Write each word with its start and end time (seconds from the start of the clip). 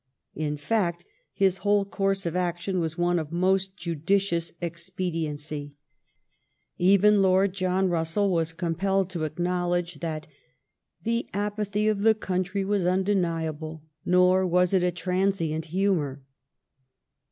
In 0.33 0.57
fact, 0.57 1.05
his 1.31 1.59
whole 1.59 1.85
course 1.85 2.25
of 2.25 2.35
action 2.35 2.79
was 2.79 2.97
one 2.97 3.19
of 3.19 3.31
most 3.31 3.77
judicious 3.77 4.51
expediency. 4.59 5.75
Even 6.79 7.21
Lord 7.21 7.53
John 7.53 7.87
Bussell 7.87 8.31
iras 8.33 8.51
compelled 8.51 9.11
to 9.11 9.25
acknowledge 9.25 9.99
that'' 9.99 10.27
the 11.03 11.29
apathy 11.35 11.87
of 11.87 12.01
the 12.01 12.15
oonntry 12.15 12.65
was 12.65 12.87
undeniable, 12.87 13.83
nor 14.03 14.43
was 14.47 14.73
it 14.73 14.81
a 14.81 14.89
transient 14.89 15.65
humour.' 15.65 16.23